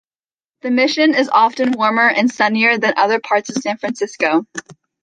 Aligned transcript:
The 0.63 0.71
Mission 0.71 1.13
is 1.13 1.29
often 1.29 1.73
warmer 1.73 2.09
and 2.09 2.31
sunnier 2.33 2.75
than 2.75 2.95
other 2.97 3.19
parts 3.19 3.49
of 3.51 3.61
San 3.61 3.77
Francisco. 3.77 4.47